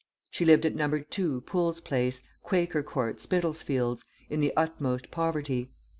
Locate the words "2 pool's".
1.07-1.79